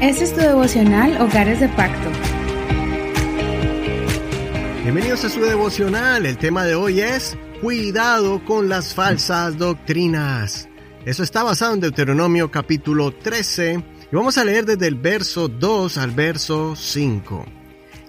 Este 0.00 0.24
es 0.24 0.34
tu 0.34 0.40
devocional 0.40 1.20
Hogares 1.20 1.60
de 1.60 1.68
Pacto. 1.70 2.10
Bienvenidos 4.82 5.24
a 5.24 5.30
su 5.30 5.40
devocional. 5.40 6.26
El 6.26 6.36
tema 6.36 6.64
de 6.64 6.74
hoy 6.74 7.00
es 7.00 7.38
Cuidado 7.62 8.44
con 8.44 8.68
las 8.68 8.94
falsas 8.94 9.56
doctrinas. 9.56 10.68
Eso 11.06 11.22
está 11.22 11.42
basado 11.42 11.72
en 11.72 11.80
Deuteronomio 11.80 12.50
capítulo 12.50 13.12
13 13.12 13.82
y 14.12 14.14
vamos 14.14 14.36
a 14.36 14.44
leer 14.44 14.66
desde 14.66 14.86
el 14.86 14.96
verso 14.96 15.48
2 15.48 15.96
al 15.96 16.10
verso 16.10 16.76
5. 16.76 17.46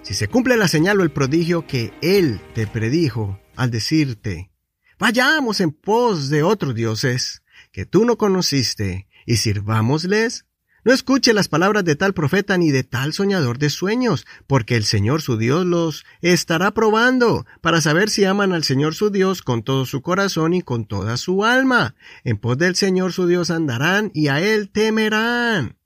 Si 0.02 0.14
se 0.14 0.28
cumple 0.28 0.58
la 0.58 0.68
señal 0.68 1.00
o 1.00 1.04
el 1.04 1.12
prodigio 1.12 1.66
que 1.66 1.94
Él 2.02 2.42
te 2.54 2.68
predijo 2.68 3.40
al 3.56 3.72
decirte, 3.72 4.52
vayamos 5.00 5.62
en 5.62 5.72
pos 5.72 6.30
de 6.30 6.44
otros 6.44 6.76
dioses 6.76 7.42
que 7.72 7.86
tú 7.86 8.04
no 8.04 8.18
conociste 8.18 9.08
y 9.26 9.38
sirvámosles, 9.38 10.46
no 10.86 10.94
escuche 10.94 11.34
las 11.34 11.48
palabras 11.48 11.84
de 11.84 11.96
tal 11.96 12.14
profeta 12.14 12.60
ni 12.60 12.70
de 12.70 12.84
tal 12.84 13.12
soñador 13.12 13.58
de 13.58 13.72
sueños, 13.72 14.28
porque 14.46 14.76
el 14.76 14.84
Señor 14.84 15.24
su 15.24 15.36
Dios 15.36 15.66
los 15.66 16.06
estará 16.22 16.76
probando 16.76 17.48
para 17.62 17.82
saber 17.82 18.12
si 18.12 18.24
aman 18.24 18.54
al 18.54 18.64
Señor 18.64 18.94
su 18.94 19.10
Dios 19.10 19.42
con 19.42 19.64
todo 19.64 19.88
su 19.88 20.04
corazón 20.04 20.54
y 20.54 20.62
con 20.62 20.86
toda 20.86 21.18
su 21.18 21.44
alma. 21.44 21.96
En 22.24 22.38
pos 22.38 22.60
del 22.60 22.76
Señor 22.76 23.14
su 23.14 23.26
Dios 23.26 23.50
andarán 23.50 24.12
y 24.14 24.28
a 24.28 24.40
Él 24.42 24.70
temerán. 24.70 25.80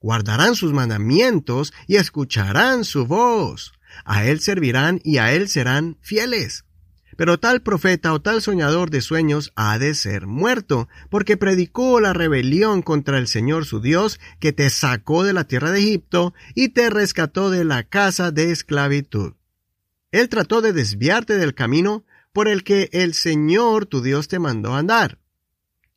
Guardarán 0.00 0.54
sus 0.54 0.72
mandamientos 0.72 1.74
y 1.86 1.96
escucharán 1.96 2.84
su 2.84 3.04
voz. 3.04 3.74
A 4.06 4.24
Él 4.24 4.40
servirán 4.40 5.02
y 5.04 5.18
a 5.18 5.34
Él 5.34 5.50
serán 5.50 5.98
fieles. 6.00 6.64
Pero 7.16 7.38
tal 7.38 7.62
profeta 7.62 8.12
o 8.12 8.20
tal 8.20 8.42
soñador 8.42 8.90
de 8.90 9.00
sueños 9.00 9.52
ha 9.56 9.78
de 9.78 9.94
ser 9.94 10.26
muerto, 10.26 10.88
porque 11.10 11.36
predicó 11.36 11.98
la 12.00 12.12
rebelión 12.12 12.82
contra 12.82 13.18
el 13.18 13.26
Señor 13.26 13.64
su 13.64 13.80
Dios, 13.80 14.20
que 14.38 14.52
te 14.52 14.68
sacó 14.70 15.24
de 15.24 15.32
la 15.32 15.44
tierra 15.44 15.70
de 15.70 15.80
Egipto 15.80 16.34
y 16.54 16.68
te 16.68 16.90
rescató 16.90 17.50
de 17.50 17.64
la 17.64 17.84
casa 17.84 18.30
de 18.30 18.50
esclavitud. 18.50 19.34
Él 20.12 20.28
trató 20.28 20.60
de 20.60 20.72
desviarte 20.72 21.36
del 21.36 21.54
camino 21.54 22.04
por 22.32 22.48
el 22.48 22.64
que 22.64 22.90
el 22.92 23.14
Señor 23.14 23.86
tu 23.86 24.02
Dios 24.02 24.28
te 24.28 24.38
mandó 24.38 24.74
andar. 24.74 25.18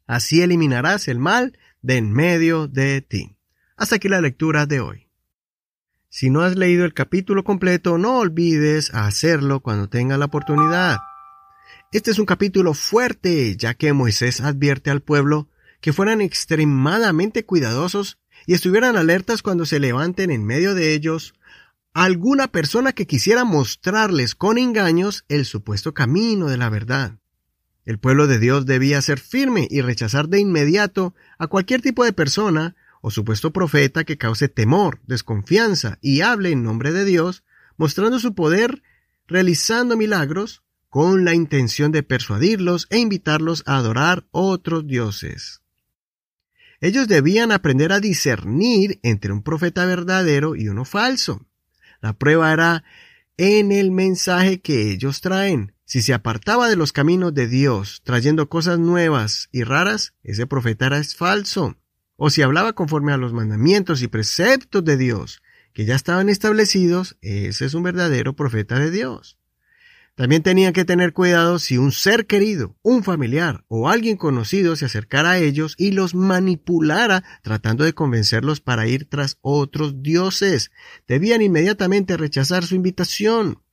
Así 0.08 0.42
eliminarás 0.42 1.08
el 1.08 1.20
mal 1.20 1.58
de 1.82 1.98
en 1.98 2.12
medio 2.12 2.68
de 2.68 3.02
ti. 3.02 3.36
Hasta 3.76 3.98
aquí 3.98 4.10
la 4.10 4.22
lectura 4.22 4.66
de 4.66 4.80
hoy. 4.80 5.10
Si 6.10 6.30
no 6.30 6.42
has 6.42 6.56
leído 6.56 6.86
el 6.86 6.94
capítulo 6.94 7.44
completo, 7.44 7.98
no 7.98 8.18
olvides 8.18 8.94
hacerlo 8.94 9.60
cuando 9.60 9.90
tenga 9.90 10.18
la 10.18 10.26
oportunidad. 10.26 10.98
Este 11.92 12.12
es 12.12 12.20
un 12.20 12.28
capítulo 12.28 12.76
fuerte, 12.76 13.58
ya 13.58 13.74
que 13.74 13.94
Moisés 13.94 14.42
advierte 14.42 14.92
al 14.92 15.02
pueblo 15.02 15.50
que 15.82 15.92
fueran 15.92 16.22
extremadamente 16.22 17.46
cuidadosos 17.46 18.20
y 18.46 18.54
estuvieran 18.54 18.96
alertas 18.96 19.42
cuando 19.42 19.66
se 19.66 19.80
levanten 19.80 20.30
en 20.30 20.46
medio 20.46 20.76
de 20.76 20.94
ellos 20.94 21.34
alguna 21.96 22.48
persona 22.48 22.94
que 22.94 23.08
quisiera 23.08 23.44
mostrarles 23.44 24.36
con 24.36 24.60
engaños 24.60 25.26
el 25.30 25.46
supuesto 25.46 25.96
camino 25.96 26.48
de 26.48 26.58
la 26.58 26.70
verdad. 26.70 27.18
El 27.86 27.98
pueblo 27.98 28.28
de 28.28 28.38
Dios 28.38 28.68
debía 28.68 29.02
ser 29.02 29.20
firme 29.20 29.68
y 29.68 29.82
rechazar 29.82 30.30
de 30.30 30.40
inmediato 30.40 31.16
a 31.40 31.48
cualquier 31.48 31.82
tipo 31.82 32.06
de 32.06 32.14
persona 32.14 32.76
o 33.02 33.10
supuesto 33.10 33.52
profeta 33.52 34.04
que 34.04 34.20
cause 34.20 34.48
temor, 34.48 35.00
desconfianza 35.08 35.98
y 36.02 36.22
hable 36.22 36.52
en 36.52 36.62
nombre 36.62 36.92
de 36.92 37.04
Dios, 37.04 37.44
mostrando 37.78 38.20
su 38.20 38.36
poder, 38.36 38.84
realizando 39.26 39.98
milagros, 39.98 40.62
con 40.90 41.24
la 41.24 41.34
intención 41.34 41.92
de 41.92 42.04
persuadirlos 42.04 42.88
e 42.90 42.98
invitarlos 42.98 43.64
a 43.66 43.78
adorar 43.78 44.26
otros 44.32 44.88
dioses. 44.88 45.62
Ellos 46.82 47.08
debían 47.08 47.52
aprender 47.52 47.92
a 47.92 48.00
discernir 48.00 49.00
entre 49.04 49.34
un 49.34 49.44
profeta 49.44 49.86
verdadero 49.86 50.56
y 50.56 50.70
uno 50.70 50.86
falso. 50.86 51.46
La 52.02 52.14
prueba 52.14 52.54
era 52.54 52.84
en 53.38 53.72
el 53.72 53.92
mensaje 53.92 54.62
que 54.62 54.92
ellos 54.92 55.22
traen. 55.22 55.74
Si 55.86 56.02
se 56.02 56.14
apartaba 56.14 56.70
de 56.70 56.76
los 56.76 56.94
caminos 56.94 57.34
de 57.34 57.48
Dios, 57.48 58.02
trayendo 58.04 58.48
cosas 58.48 58.80
nuevas 58.80 59.50
y 59.52 59.64
raras, 59.64 60.14
ese 60.24 60.46
profeta 60.46 60.86
era 60.86 61.04
falso. 61.04 61.76
O 62.16 62.30
si 62.30 62.42
hablaba 62.42 62.74
conforme 62.74 63.12
a 63.12 63.18
los 63.18 63.34
mandamientos 63.34 64.02
y 64.02 64.08
preceptos 64.08 64.86
de 64.86 64.98
Dios, 64.98 65.42
que 65.74 65.86
ya 65.86 65.96
estaban 65.96 66.30
establecidos, 66.30 67.18
ese 67.22 67.66
es 67.66 67.74
un 67.74 67.84
verdadero 67.84 68.36
profeta 68.36 68.78
de 68.78 68.92
Dios. 68.92 69.39
También 70.20 70.44
tenían 70.44 70.74
que 70.74 70.84
tener 70.84 71.14
cuidado 71.14 71.60
si 71.60 71.78
un 71.78 71.94
ser 71.94 72.28
querido, 72.28 72.76
un 72.82 73.06
familiar 73.06 73.64
o 73.70 73.88
alguien 73.88 74.18
conocido 74.18 74.76
se 74.76 74.84
acercara 74.84 75.32
a 75.32 75.38
ellos 75.38 75.76
y 75.78 75.92
los 75.92 76.14
manipulara 76.14 77.24
tratando 77.42 77.86
de 77.86 77.94
convencerlos 77.94 78.60
para 78.60 78.86
ir 78.86 79.08
tras 79.08 79.38
otros 79.40 80.04
dioses. 80.04 80.72
Debían 81.08 81.42
inmediatamente 81.42 82.18
rechazar 82.18 82.66
su 82.66 82.76
invitación. 82.76 83.64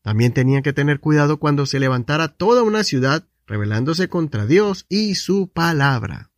También 0.00 0.32
tenían 0.32 0.62
que 0.62 0.72
tener 0.72 0.98
cuidado 0.98 1.38
cuando 1.38 1.66
se 1.66 1.78
levantara 1.78 2.28
toda 2.28 2.62
una 2.62 2.82
ciudad 2.82 3.28
rebelándose 3.46 4.08
contra 4.08 4.46
Dios 4.46 4.86
y 4.88 5.16
su 5.16 5.48
palabra. 5.48 6.30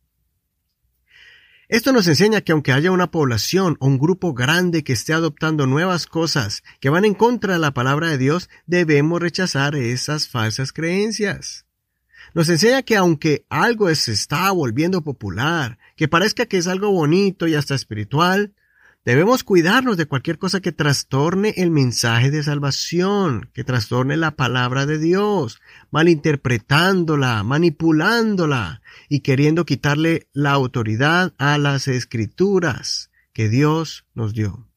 Esto 1.69 1.93
nos 1.93 2.07
enseña 2.07 2.41
que 2.41 2.51
aunque 2.51 2.71
haya 2.71 2.89
una 2.89 3.11
población 3.11 3.77
o 3.79 3.85
un 3.85 3.99
grupo 3.99 4.33
grande 4.33 4.83
que 4.83 4.93
esté 4.93 5.13
adoptando 5.13 5.67
nuevas 5.67 6.07
cosas 6.07 6.63
que 6.79 6.89
van 6.89 7.05
en 7.05 7.13
contra 7.13 7.53
de 7.53 7.59
la 7.59 7.75
palabra 7.75 8.09
de 8.09 8.17
Dios, 8.17 8.49
debemos 8.65 9.21
rechazar 9.21 9.75
esas 9.75 10.27
falsas 10.27 10.73
creencias. 10.73 11.67
Nos 12.33 12.49
enseña 12.49 12.81
que 12.81 12.97
aunque 12.97 13.45
algo 13.49 13.93
se 13.93 14.13
está 14.13 14.49
volviendo 14.49 15.03
popular, 15.03 15.77
que 15.95 16.07
parezca 16.07 16.47
que 16.47 16.57
es 16.57 16.65
algo 16.65 16.89
bonito 16.89 17.47
y 17.47 17.53
hasta 17.53 17.75
espiritual, 17.75 18.55
Debemos 19.05 19.43
cuidarnos 19.43 19.95
de 19.95 20.05
cualquier 20.05 20.37
cosa 20.37 20.59
que 20.59 20.73
trastorne 20.73 21.53
el 21.57 21.71
mensaje 21.71 22.31
de 22.31 22.43
salvación, 22.43 23.49
que 23.53 23.63
trastorne 23.63 24.17
la 24.17 24.31
palabra 24.31 24.85
de 24.85 24.99
Dios, 24.99 25.61
malinterpretándola, 25.89 27.43
manipulándola 27.43 28.81
y 29.07 29.21
queriendo 29.21 29.65
quitarle 29.65 30.27
la 30.33 30.51
autoridad 30.51 31.33
a 31.37 31.57
las 31.57 31.87
escrituras 31.87 33.09
que 33.31 33.47
Dios 33.47 34.05
nos 34.13 34.33
dio. 34.33 34.68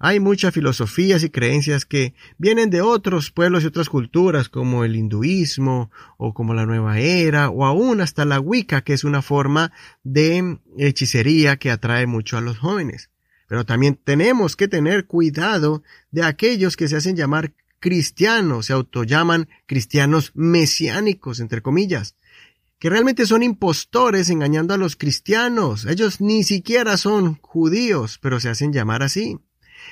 Hay 0.00 0.20
muchas 0.20 0.54
filosofías 0.54 1.24
y 1.24 1.30
creencias 1.30 1.84
que 1.84 2.14
vienen 2.38 2.70
de 2.70 2.82
otros 2.82 3.32
pueblos 3.32 3.64
y 3.64 3.66
otras 3.66 3.88
culturas, 3.88 4.48
como 4.48 4.84
el 4.84 4.94
hinduismo, 4.94 5.90
o 6.16 6.34
como 6.34 6.54
la 6.54 6.66
nueva 6.66 7.00
era, 7.00 7.50
o 7.50 7.64
aún 7.64 8.00
hasta 8.00 8.24
la 8.24 8.38
Wicca, 8.38 8.82
que 8.82 8.92
es 8.92 9.02
una 9.02 9.22
forma 9.22 9.72
de 10.04 10.58
hechicería 10.76 11.56
que 11.56 11.72
atrae 11.72 12.06
mucho 12.06 12.38
a 12.38 12.40
los 12.40 12.58
jóvenes. 12.58 13.10
Pero 13.48 13.66
también 13.66 13.98
tenemos 14.02 14.54
que 14.54 14.68
tener 14.68 15.06
cuidado 15.06 15.82
de 16.12 16.22
aquellos 16.22 16.76
que 16.76 16.86
se 16.86 16.96
hacen 16.96 17.16
llamar 17.16 17.54
cristianos, 17.80 18.66
se 18.66 18.74
autollaman 18.74 19.48
cristianos 19.66 20.30
mesiánicos, 20.34 21.40
entre 21.40 21.60
comillas, 21.60 22.14
que 22.78 22.90
realmente 22.90 23.26
son 23.26 23.42
impostores 23.42 24.30
engañando 24.30 24.74
a 24.74 24.78
los 24.78 24.94
cristianos. 24.94 25.86
Ellos 25.86 26.20
ni 26.20 26.44
siquiera 26.44 26.96
son 26.96 27.38
judíos, 27.40 28.18
pero 28.22 28.38
se 28.38 28.48
hacen 28.48 28.72
llamar 28.72 29.02
así. 29.02 29.38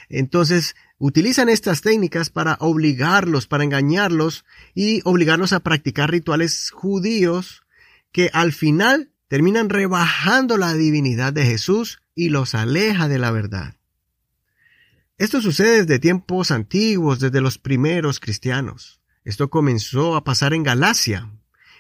Entonces, 0.09 0.77
utilizan 0.99 1.49
estas 1.49 1.81
técnicas 1.81 2.31
para 2.31 2.57
obligarlos, 2.61 3.47
para 3.47 3.65
engañarlos 3.65 4.45
y 4.75 5.01
obligarlos 5.05 5.53
a 5.53 5.61
practicar 5.61 6.11
rituales 6.11 6.71
judíos 6.71 7.63
que 8.13 8.31
al 8.33 8.53
final 8.53 9.11
terminan 9.29 9.69
rebajando 9.69 10.57
la 10.57 10.75
divinidad 10.75 11.33
de 11.33 11.45
Jesús 11.45 12.01
y 12.15 12.29
los 12.31 12.55
aleja 12.55 13.09
de 13.09 13.19
la 13.19 13.31
verdad. 13.31 13.77
Esto 15.19 15.41
sucede 15.41 15.83
desde 15.83 15.99
tiempos 15.99 16.51
antiguos, 16.51 17.21
desde 17.21 17.41
los 17.41 17.59
primeros 17.59 18.21
cristianos. 18.21 19.01
Esto 19.25 19.49
comenzó 19.51 20.15
a 20.15 20.25
pasar 20.25 20.53
en 20.53 20.63
Galacia. 20.63 21.31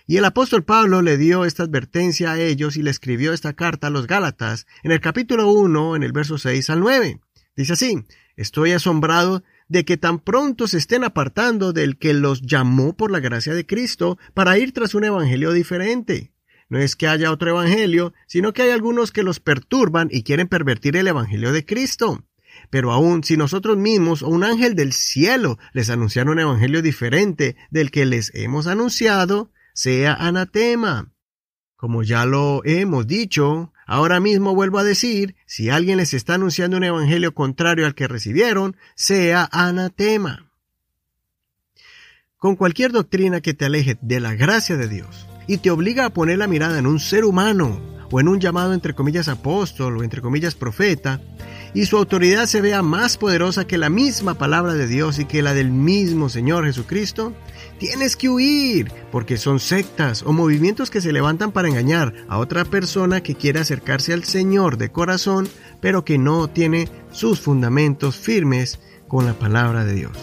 Y 0.07 0.17
el 0.17 0.25
apóstol 0.25 0.65
Pablo 0.65 1.03
le 1.03 1.17
dio 1.17 1.45
esta 1.45 1.65
advertencia 1.65 2.33
a 2.33 2.39
ellos 2.39 2.77
y 2.77 2.83
le 2.83 2.91
escribió 2.91 3.33
esta 3.33 3.53
carta 3.53 3.89
a 3.89 3.91
los 3.91 4.07
Gálatas 4.07 4.67
en 4.83 4.93
el 4.93 5.01
capítulo 5.01 5.51
1, 5.51 5.97
en 5.97 6.03
el 6.03 6.13
verso 6.13 6.39
6 6.39 6.71
al 6.71 6.81
9. 6.81 7.21
Dice 7.57 7.73
así, 7.73 8.05
estoy 8.37 8.73
asombrado 8.73 9.43
de 9.69 9.85
que 9.85 9.97
tan 9.97 10.19
pronto 10.19 10.69
se 10.69 10.79
estén 10.79 11.05
apartando 11.05 11.73
del 11.73 11.99
que 11.99 12.13
los 12.13 12.43
llamó 12.43 12.97
por 12.97 13.11
la 13.11 13.21
gracia 13.21 13.55
de 13.55 13.67
Cristo 13.67 14.19
para 14.35 14.59
ir 14.59 14.73
tras 14.73 14.95
un 14.95 15.05
evangelio 15.05 15.53
diferente. 15.53 16.33
No 16.69 16.79
es 16.79 16.97
que 16.97 17.09
haya 17.09 17.33
otro 17.33 17.51
evangelio, 17.51 18.13
sino 18.27 18.53
que 18.53 18.63
hay 18.63 18.71
algunos 18.71 19.11
que 19.11 19.23
los 19.23 19.41
perturban 19.41 20.09
y 20.11 20.23
quieren 20.23 20.49
pervertir 20.49 20.97
el 20.97 21.09
evangelio 21.09 21.53
de 21.53 21.65
Cristo. 21.65 22.25
Pero 22.71 22.93
aun 22.93 23.25
si 23.25 23.37
nosotros 23.37 23.77
mismos 23.77 24.23
o 24.23 24.29
un 24.29 24.45
ángel 24.45 24.75
del 24.75 24.93
cielo 24.93 25.59
les 25.73 25.91
anunciara 25.91 26.31
un 26.31 26.39
evangelio 26.39 26.83
diferente 26.83 27.57
del 27.71 27.91
que 27.91 28.05
les 28.05 28.35
hemos 28.35 28.67
anunciado, 28.67 29.51
sea 29.75 30.15
anatema. 30.15 31.13
Como 31.77 32.03
ya 32.03 32.27
lo 32.27 32.63
hemos 32.65 33.07
dicho, 33.07 33.73
Ahora 33.87 34.19
mismo 34.19 34.55
vuelvo 34.55 34.79
a 34.79 34.85
decir, 34.85 35.37
si 35.47 35.71
alguien 35.71 35.97
les 35.99 36.13
está 36.13 36.35
anunciando 36.35 36.77
un 36.77 36.85
evangelio 36.85 37.33
contrario 37.35 37.87
al 37.87 37.95
que 37.95 38.09
recibieron, 38.09 38.77
sea 38.97 39.49
anatema. 39.53 40.51
Con 42.37 42.57
cualquier 42.57 42.91
doctrina 42.93 43.41
que 43.41 43.55
te 43.55 43.65
aleje 43.65 43.97
de 44.03 44.21
la 44.21 44.35
gracia 44.35 44.77
de 44.77 44.89
Dios 44.89 45.27
y 45.47 45.59
te 45.59 45.71
obliga 45.71 46.05
a 46.05 46.11
poner 46.11 46.39
la 46.39 46.49
mirada 46.49 46.79
en 46.79 46.87
un 46.87 46.99
ser 46.99 47.25
humano 47.25 47.96
o 48.11 48.21
en 48.21 48.29
un 48.29 48.41
llamado 48.41 48.73
entre 48.73 48.95
comillas 48.95 49.29
apóstol 49.29 49.99
o 49.99 50.03
entre 50.03 50.23
comillas 50.23 50.55
profeta, 50.55 51.21
y 51.75 51.87
su 51.87 51.97
autoridad 51.97 52.47
se 52.47 52.61
vea 52.61 52.83
más 52.83 53.19
poderosa 53.19 53.67
que 53.67 53.77
la 53.77 53.91
misma 53.91 54.35
palabra 54.35 54.75
de 54.75 54.87
Dios 54.87 55.19
y 55.19 55.27
que 55.27 55.43
la 55.43 55.53
del 55.53 55.71
mismo 55.71 56.29
Señor 56.29 56.65
Jesucristo, 56.65 57.35
tienes 57.79 58.17
que 58.17 58.29
huir, 58.29 58.91
porque 59.13 59.37
son 59.37 59.61
sectas 59.61 60.23
o 60.23 60.33
movimientos 60.33 60.91
que 60.91 61.01
se 61.01 61.13
levantan 61.13 61.53
para 61.53 61.69
engañar 61.69 62.15
a 62.29 62.39
otra 62.39 62.65
persona 62.65 63.23
que 63.23 63.35
quiere 63.35 63.61
acercarse 63.61 64.13
al 64.13 64.25
Señor 64.25 64.79
de 64.79 64.91
corazón, 64.91 65.49
pero 65.81 66.05
que 66.05 66.19
no 66.19 66.49
tiene 66.49 66.89
sus 67.11 67.41
fundamentos 67.41 68.17
firmes 68.17 68.81
con 69.09 69.27
la 69.27 69.35
palabra 69.35 69.85
de 69.85 69.95
Dios. 69.95 70.17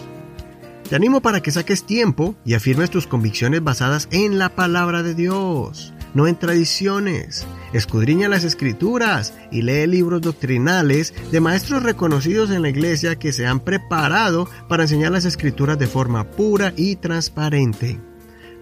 Te 0.88 0.96
animo 0.96 1.22
para 1.22 1.40
que 1.40 1.50
saques 1.50 1.84
tiempo 1.84 2.34
y 2.44 2.54
afirmes 2.54 2.90
tus 2.90 3.06
convicciones 3.06 3.64
basadas 3.64 4.08
en 4.10 4.38
la 4.38 4.50
palabra 4.50 5.02
de 5.02 5.14
Dios, 5.14 5.94
no 6.14 6.26
en 6.26 6.36
tradiciones. 6.36 7.46
Escudriña 7.72 8.28
las 8.28 8.44
escrituras 8.44 9.34
y 9.50 9.62
lee 9.62 9.86
libros 9.86 10.22
doctrinales 10.22 11.12
de 11.30 11.40
maestros 11.40 11.82
reconocidos 11.82 12.50
en 12.50 12.62
la 12.62 12.70
iglesia 12.70 13.16
que 13.16 13.32
se 13.32 13.46
han 13.46 13.60
preparado 13.60 14.48
para 14.68 14.84
enseñar 14.84 15.12
las 15.12 15.24
escrituras 15.24 15.78
de 15.78 15.86
forma 15.86 16.30
pura 16.30 16.72
y 16.76 16.96
transparente. 16.96 17.98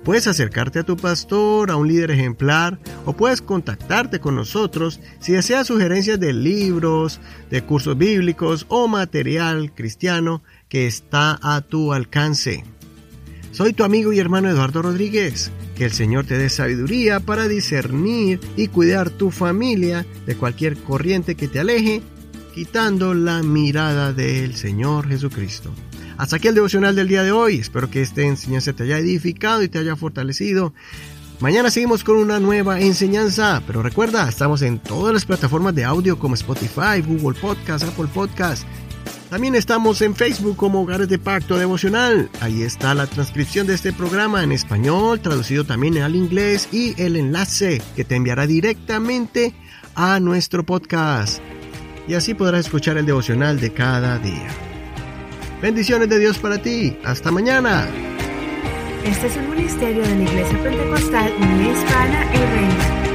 Puedes 0.04 0.26
acercarte 0.26 0.80
a 0.80 0.82
tu 0.82 0.96
pastor, 0.96 1.70
a 1.70 1.76
un 1.76 1.86
líder 1.86 2.10
ejemplar, 2.10 2.80
o 3.04 3.12
puedes 3.12 3.40
contactarte 3.40 4.18
con 4.18 4.34
nosotros 4.34 4.98
si 5.20 5.32
deseas 5.32 5.68
sugerencias 5.68 6.18
de 6.18 6.32
libros, 6.32 7.20
de 7.50 7.62
cursos 7.62 7.96
bíblicos 7.96 8.66
o 8.68 8.88
material 8.88 9.72
cristiano 9.72 10.42
que 10.68 10.88
está 10.88 11.38
a 11.40 11.60
tu 11.60 11.92
alcance. 11.92 12.64
Soy 13.52 13.74
tu 13.74 13.84
amigo 13.84 14.14
y 14.14 14.18
hermano 14.18 14.48
Eduardo 14.48 14.80
Rodríguez. 14.80 15.50
Que 15.76 15.84
el 15.84 15.92
Señor 15.92 16.24
te 16.24 16.38
dé 16.38 16.48
sabiduría 16.48 17.20
para 17.20 17.48
discernir 17.48 18.40
y 18.56 18.68
cuidar 18.68 19.10
tu 19.10 19.30
familia 19.30 20.06
de 20.24 20.36
cualquier 20.36 20.78
corriente 20.78 21.34
que 21.34 21.48
te 21.48 21.60
aleje, 21.60 22.00
quitando 22.54 23.12
la 23.12 23.42
mirada 23.42 24.14
del 24.14 24.56
Señor 24.56 25.06
Jesucristo. 25.06 25.70
Hasta 26.16 26.36
aquí 26.36 26.48
el 26.48 26.54
devocional 26.54 26.96
del 26.96 27.08
día 27.08 27.22
de 27.22 27.32
hoy. 27.32 27.56
Espero 27.56 27.90
que 27.90 28.00
esta 28.00 28.22
enseñanza 28.22 28.72
te 28.72 28.84
haya 28.84 28.98
edificado 28.98 29.62
y 29.62 29.68
te 29.68 29.78
haya 29.78 29.96
fortalecido. 29.96 30.72
Mañana 31.40 31.70
seguimos 31.70 32.04
con 32.04 32.16
una 32.16 32.40
nueva 32.40 32.80
enseñanza, 32.80 33.62
pero 33.66 33.82
recuerda, 33.82 34.26
estamos 34.28 34.62
en 34.62 34.78
todas 34.78 35.12
las 35.12 35.26
plataformas 35.26 35.74
de 35.74 35.84
audio 35.84 36.18
como 36.18 36.36
Spotify, 36.36 37.02
Google 37.06 37.38
Podcast, 37.38 37.84
Apple 37.84 38.08
Podcast. 38.14 38.64
También 39.32 39.54
estamos 39.54 40.02
en 40.02 40.14
Facebook 40.14 40.58
como 40.58 40.82
Hogares 40.82 41.08
de 41.08 41.18
Pacto 41.18 41.56
Devocional. 41.56 42.28
Ahí 42.42 42.60
está 42.64 42.92
la 42.92 43.06
transcripción 43.06 43.66
de 43.66 43.72
este 43.72 43.90
programa 43.90 44.44
en 44.44 44.52
español, 44.52 45.20
traducido 45.20 45.64
también 45.64 45.96
al 46.02 46.14
inglés 46.16 46.68
y 46.70 46.94
el 47.02 47.16
enlace 47.16 47.80
que 47.96 48.04
te 48.04 48.14
enviará 48.14 48.46
directamente 48.46 49.54
a 49.94 50.20
nuestro 50.20 50.66
podcast. 50.66 51.40
Y 52.06 52.12
así 52.12 52.34
podrás 52.34 52.66
escuchar 52.66 52.98
el 52.98 53.06
devocional 53.06 53.58
de 53.58 53.72
cada 53.72 54.18
día. 54.18 54.48
Bendiciones 55.62 56.10
de 56.10 56.18
Dios 56.18 56.36
para 56.36 56.60
ti. 56.60 56.98
Hasta 57.02 57.30
mañana. 57.30 57.88
Este 59.02 59.28
es 59.28 59.36
un 59.38 59.48
ministerio 59.48 60.02
de 60.02 60.14
la 60.14 60.22
Iglesia 60.24 60.62
Pentecostal 60.62 61.32
Hispana 61.32 62.34
y 62.34 62.36
Reino. 62.36 63.11